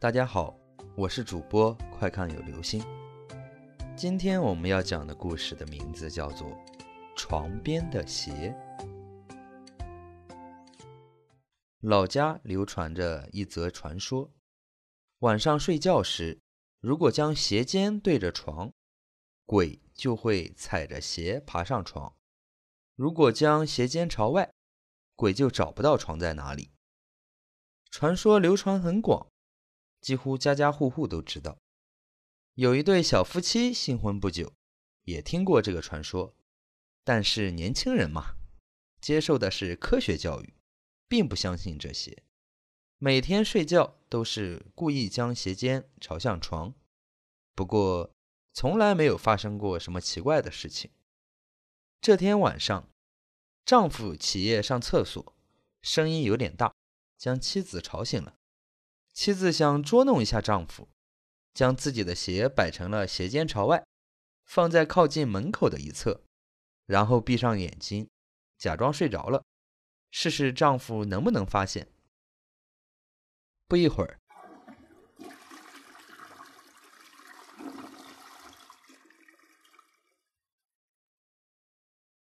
[0.00, 0.58] 大家好，
[0.96, 2.82] 我是主播快看有流星。
[3.94, 6.48] 今天我们要讲的故事的名字叫做
[7.14, 8.56] 《床边的鞋》。
[11.80, 14.30] 老家流传着一则传说：
[15.18, 16.40] 晚上睡觉时，
[16.80, 18.72] 如果将鞋尖对着床，
[19.44, 22.10] 鬼就会踩着鞋爬上床；
[22.96, 24.50] 如果将鞋尖朝外，
[25.14, 26.70] 鬼就找不到床在哪里。
[27.90, 29.26] 传说流传很广，
[30.00, 31.58] 几乎家家户户都知道。
[32.54, 34.52] 有一对小夫妻新婚不久，
[35.04, 36.34] 也听过这个传说，
[37.04, 38.36] 但是年轻人嘛，
[39.00, 40.54] 接受的是科学教育，
[41.08, 42.22] 并不相信这些。
[42.98, 46.74] 每天睡觉都是故意将鞋尖朝向床，
[47.54, 48.10] 不过
[48.52, 50.90] 从来没有发生过什么奇怪的事情。
[52.00, 52.88] 这天晚上，
[53.64, 55.34] 丈夫起夜上厕所，
[55.82, 56.74] 声音有点大。
[57.16, 58.38] 将妻子吵醒了，
[59.20, 60.88] 妻子想捉弄一下丈夫，
[61.52, 63.86] 将自己的鞋摆成了鞋尖朝外，
[64.46, 66.22] 放在靠近门口的一侧，
[66.86, 68.08] 然后闭上眼睛，
[68.56, 69.44] 假装睡着了，
[70.10, 71.86] 试试丈夫能不能发现。
[73.68, 74.18] 不一会儿，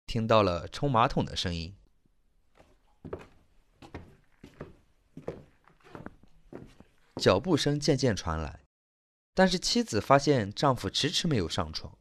[0.08, 1.76] 听到了冲马桶的声音。
[7.22, 8.66] 脚步声渐渐传来，
[9.34, 11.98] 但是妻子发现丈夫迟迟没有上床，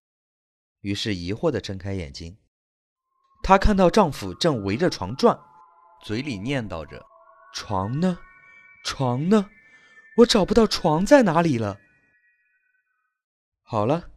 [0.81, 2.37] 于是疑惑地睁开眼睛。
[3.43, 5.39] 她看到丈夫正围着床转，
[6.03, 7.06] 嘴里念叨着
[7.55, 8.19] ：“床呢？
[8.84, 9.51] 床呢？
[10.19, 11.78] 我找不到床在哪里了。”
[13.62, 14.11] 好了，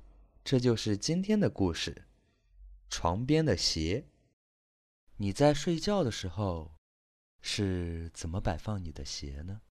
[0.44, 2.08] 这就是今天的故事——
[2.90, 4.08] 床边的鞋。
[5.18, 6.76] 你在睡觉的时候
[7.42, 9.62] 是怎么摆放你的鞋呢？